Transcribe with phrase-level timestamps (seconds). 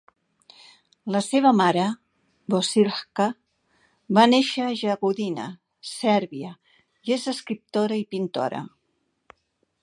[1.15, 1.83] La seva mare,
[2.53, 3.27] Bosiljka,
[4.19, 5.45] va néixer a Jagodina,
[5.91, 6.51] Sèrbia,
[7.11, 8.65] i és escriptora i pintora.